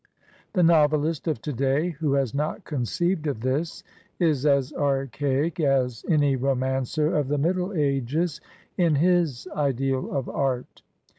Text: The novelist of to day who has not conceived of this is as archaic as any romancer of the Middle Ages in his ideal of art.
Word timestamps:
The 0.53 0.63
novelist 0.63 1.27
of 1.27 1.43
to 1.43 1.53
day 1.53 1.89
who 1.91 2.13
has 2.13 2.33
not 2.33 2.63
conceived 2.63 3.27
of 3.27 3.41
this 3.41 3.83
is 4.19 4.47
as 4.47 4.73
archaic 4.73 5.59
as 5.59 6.03
any 6.09 6.35
romancer 6.35 7.15
of 7.15 7.27
the 7.27 7.37
Middle 7.37 7.71
Ages 7.73 8.41
in 8.79 8.95
his 8.95 9.47
ideal 9.55 10.11
of 10.11 10.27
art. 10.27 10.81